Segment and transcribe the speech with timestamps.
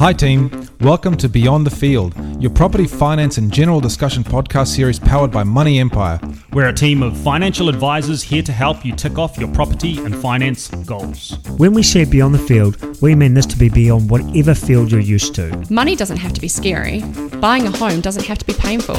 [0.00, 0.66] Hi, team.
[0.80, 5.44] Welcome to Beyond the Field, your property finance and general discussion podcast series powered by
[5.44, 6.18] Money Empire.
[6.54, 10.16] We're a team of financial advisors here to help you tick off your property and
[10.16, 11.36] finance goals.
[11.58, 15.02] When we say beyond the field, we mean this to be beyond whatever field you're
[15.02, 15.54] used to.
[15.68, 17.02] Money doesn't have to be scary.
[17.38, 18.96] Buying a home doesn't have to be painful.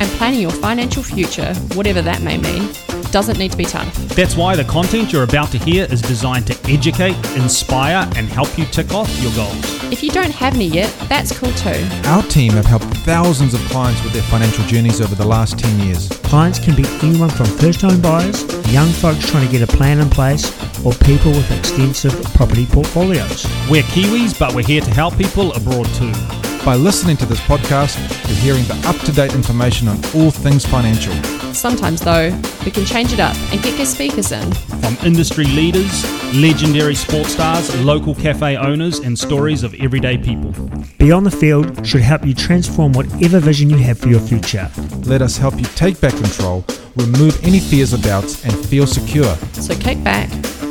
[0.00, 2.72] And planning your financial future, whatever that may mean,
[3.10, 3.94] doesn't need to be tough.
[4.14, 8.56] That's why the content you're about to hear is designed to educate, inspire, and help
[8.56, 9.92] you tick off your goals.
[9.92, 11.86] If you don't have any yet, that's cool too.
[12.06, 15.80] Our team have helped thousands of clients with their financial journeys over the last 10
[15.86, 16.08] years.
[16.08, 19.98] Clients can be anyone from first home buyers, young folks trying to get a plan
[19.98, 20.46] in place,
[20.84, 23.44] or people with extensive property portfolios.
[23.68, 26.39] We're Kiwis, but we're here to help people abroad too.
[26.64, 27.96] By listening to this podcast,
[28.28, 31.14] you're hearing the up to date information on all things financial.
[31.54, 32.28] Sometimes, though,
[32.66, 34.52] we can change it up and get guest speakers in.
[34.52, 36.04] From industry leaders,
[36.34, 40.52] legendary sports stars, local cafe owners, and stories of everyday people.
[40.98, 44.70] Beyond the field should help you transform whatever vision you have for your future.
[45.04, 49.34] Let us help you take back control, remove any fears or doubts, and feel secure.
[49.54, 50.28] So kick back,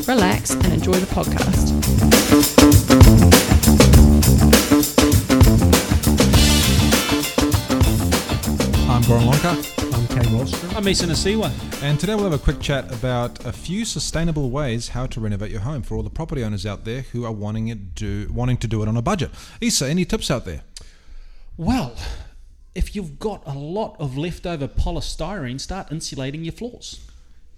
[0.08, 1.80] relax, and enjoy the podcast.
[10.76, 11.52] I'm Mason Asiwa.
[11.84, 15.52] and today we'll have a quick chat about a few sustainable ways how to renovate
[15.52, 18.56] your home for all the property owners out there who are wanting it do wanting
[18.58, 19.32] to do it on a budget.
[19.60, 20.62] Isa, any tips out there?
[21.58, 21.96] Well,
[22.76, 27.06] if you've got a lot of leftover polystyrene, start insulating your floors.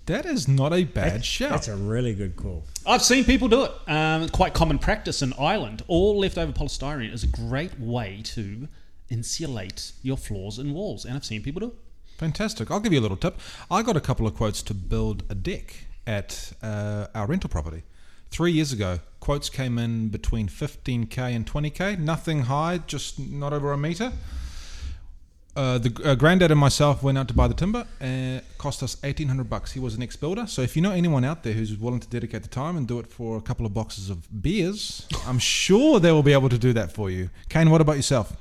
[0.08, 1.52] That is not a bad shout.
[1.52, 2.64] That's a really good call.
[2.88, 3.72] I've seen people do it.
[3.88, 5.84] Um, it's quite common practice in Ireland.
[5.88, 8.68] All leftover polystyrene is a great way to
[9.10, 11.74] insulate your floors and walls, and I've seen people do it.
[12.22, 12.70] Fantastic.
[12.70, 13.40] I'll give you a little tip.
[13.72, 17.82] I got a couple of quotes to build a deck at uh, our rental property.
[18.30, 21.98] Three years ago, quotes came in between 15k and 20k.
[21.98, 24.14] Nothing high, just not over a meter.
[25.56, 28.84] Uh, the uh, granddad and myself went out to buy the timber and it cost
[28.84, 29.72] us 1800 bucks.
[29.72, 30.46] He was an ex-builder.
[30.46, 33.00] So if you know anyone out there who's willing to dedicate the time and do
[33.00, 36.60] it for a couple of boxes of beers, I'm sure they will be able to
[36.60, 37.32] do that for you.
[37.50, 38.38] Kane, what about yourself?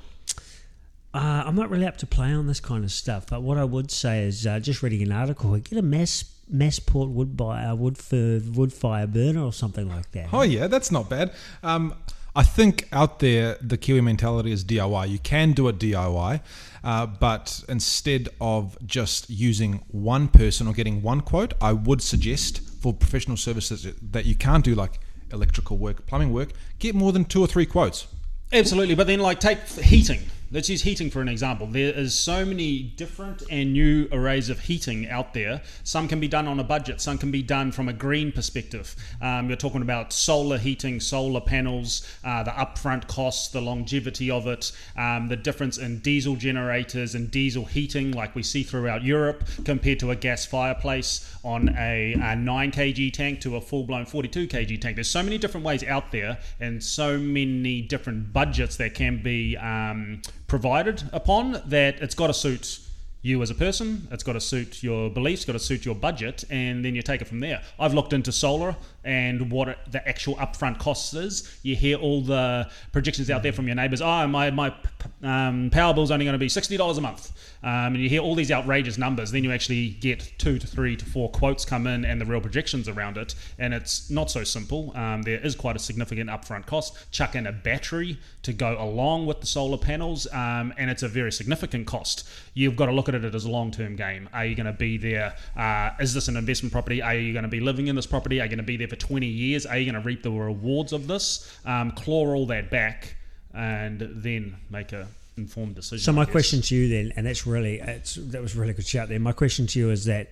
[1.12, 3.64] Uh, I'm not really up to play on this kind of stuff, but what I
[3.64, 7.74] would say is uh, just reading an article, get a mass Massport wood buy, uh,
[7.74, 10.28] wood for wood fire burner or something like that.
[10.32, 11.32] Oh yeah, that's not bad.
[11.62, 11.94] Um,
[12.34, 15.08] I think out there the Kiwi mentality is DIY.
[15.08, 16.40] You can do it DIY,
[16.84, 22.60] uh, but instead of just using one person or getting one quote, I would suggest
[22.80, 25.00] for professional services that you can't do like
[25.32, 28.06] electrical work, plumbing work, get more than two or three quotes.
[28.52, 30.20] Absolutely, but then like take heating.
[30.52, 31.68] Let's use heating for an example.
[31.68, 35.62] There is so many different and new arrays of heating out there.
[35.84, 37.00] Some can be done on a budget.
[37.00, 38.96] Some can be done from a green perspective.
[39.22, 44.48] Um, you're talking about solar heating, solar panels, uh, the upfront costs, the longevity of
[44.48, 49.44] it, um, the difference in diesel generators and diesel heating, like we see throughout Europe,
[49.64, 54.48] compared to a gas fireplace on a, a 9 kg tank to a full-blown 42
[54.48, 54.96] kg tank.
[54.96, 59.56] There's so many different ways out there, and so many different budgets that can be
[59.56, 62.80] um, provided upon that it's got to suit
[63.22, 66.42] you as a person, it's got to suit your beliefs, got to suit your budget,
[66.50, 67.62] and then you take it from there.
[67.78, 68.74] I've looked into solar
[69.04, 71.58] and what the actual upfront costs is.
[71.62, 74.02] You hear all the projections out there from your neighbours.
[74.02, 74.74] Oh, my my
[75.22, 78.20] um, power bill's only going to be sixty dollars a month, um, and you hear
[78.20, 79.30] all these outrageous numbers.
[79.30, 82.40] Then you actually get two to three to four quotes come in and the real
[82.40, 84.92] projections around it, and it's not so simple.
[84.96, 87.10] Um, there is quite a significant upfront cost.
[87.10, 91.08] Chuck in a battery to go along with the solar panels, um, and it's a
[91.08, 92.28] very significant cost.
[92.54, 94.28] You've got to look at it as a long-term game.
[94.32, 95.34] Are you going to be there?
[95.56, 97.02] Uh, is this an investment property?
[97.02, 98.40] Are you going to be living in this property?
[98.40, 99.64] Are you going to be there for 20 years?
[99.64, 101.58] Are you going to reap the rewards of this?
[101.64, 103.16] Um, claw all that back,
[103.54, 106.04] and then make a informed decision.
[106.04, 108.86] So my question to you then, and that's really it's, that was a really good
[108.86, 109.18] shout there.
[109.18, 110.30] My question to you is that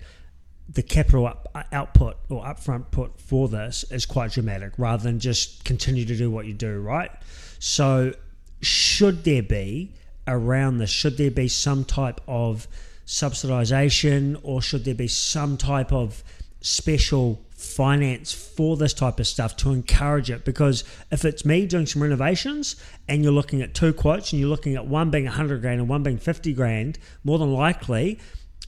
[0.71, 5.19] the capital up, uh, output or upfront put for this is quite dramatic, rather than
[5.19, 7.11] just continue to do what you do, right?
[7.57, 8.13] So
[8.61, 9.93] should there be
[10.27, 10.89] around this?
[10.89, 12.67] Should there be some type of
[13.07, 16.23] subsidisation, or should there be some type of
[16.61, 21.85] special finance for this type of stuff to encourage it because if it's me doing
[21.85, 22.77] some renovations
[23.09, 25.89] and you're looking at two quotes and you're looking at one being 100 grand and
[25.89, 28.17] one being 50 grand more than likely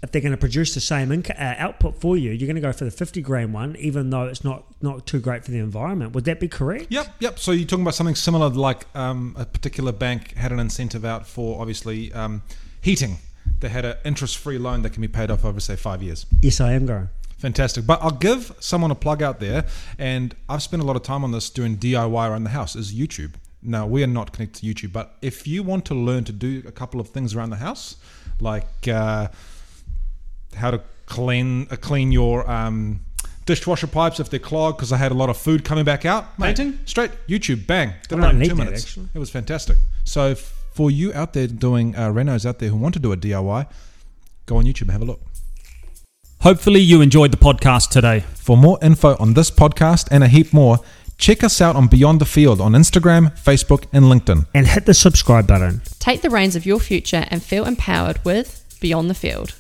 [0.04, 2.62] if they're going to produce the same inc- uh, output for you you're going to
[2.62, 5.60] go for the 50 grand one even though it's not not too great for the
[5.60, 7.40] environment would that be correct Yep, yep.
[7.40, 11.26] So you're talking about something similar, like um, a particular bank had an incentive out
[11.26, 12.42] for obviously um,
[12.82, 13.20] heating.
[13.62, 16.26] They had an interest-free loan that can be paid off over say five years.
[16.42, 17.08] yes i am going
[17.42, 17.88] Fantastic.
[17.88, 19.66] But I'll give someone a plug out there,
[19.98, 22.76] and I've spent a lot of time on this doing DIY around the house.
[22.76, 23.34] Is YouTube.
[23.64, 24.92] Now, we are not connected to YouTube.
[24.94, 27.96] But if you want to learn to do a couple of things around the house,
[28.40, 29.28] like uh,
[30.56, 33.00] how to clean uh, clean your um,
[33.46, 36.38] dishwasher pipes if they're clogged because I had a lot of food coming back out.
[36.40, 36.80] Mate, Painting?
[36.86, 38.84] straight YouTube, bang, did I it in need two that, minutes.
[38.84, 39.10] actually.
[39.14, 39.78] It was fantastic.
[40.04, 43.12] So f- for you out there doing uh, renos out there who want to do
[43.12, 43.68] a DIY,
[44.46, 45.22] go on YouTube and have a look.
[46.42, 48.22] Hopefully, you enjoyed the podcast today.
[48.34, 50.80] For more info on this podcast and a heap more,
[51.20, 54.48] check us out on Beyond the Field on Instagram, Facebook, and LinkedIn.
[54.56, 55.84] And hit the subscribe button.
[56.00, 59.54] Take the reins of your future and feel empowered with Beyond the Field.